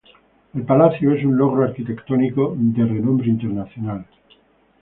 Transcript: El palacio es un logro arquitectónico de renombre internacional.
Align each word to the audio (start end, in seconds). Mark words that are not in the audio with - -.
El 0.55 0.63
palacio 0.63 1.13
es 1.13 1.23
un 1.23 1.37
logro 1.37 1.63
arquitectónico 1.63 2.55
de 2.57 2.85
renombre 2.85 3.27
internacional. 3.29 4.03